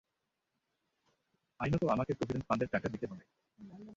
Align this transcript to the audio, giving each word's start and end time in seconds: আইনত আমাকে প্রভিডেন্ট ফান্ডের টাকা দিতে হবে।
আইনত 1.59 1.83
আমাকে 1.89 2.11
প্রভিডেন্ট 2.13 2.45
ফান্ডের 2.47 2.69
টাকা 2.69 2.87
দিতে 2.89 3.05
হবে। 3.07 3.23